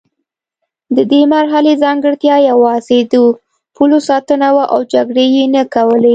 [0.95, 3.13] د دې مرحلې ځانګړتیا یوازې د
[3.75, 6.09] پولو ساتنه وه او جګړې یې نه کولې.